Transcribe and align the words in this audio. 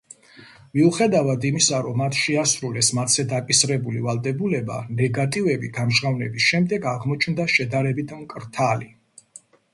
მიუხედავად 0.75 1.43
იმისა 1.49 1.81
რომ 1.87 1.99
მათ 2.01 2.17
შეასრულეს 2.19 2.89
მათზე 2.99 3.25
დაკისრებული 3.33 4.01
ვალდებულება, 4.07 4.79
ნეგატივები 5.03 5.71
გამჟღავნების 5.77 6.49
შემდეგ 6.49 6.91
აღმოჩნდა 6.95 7.49
შედარებით 7.59 8.17
მკრთალი. 8.25 8.91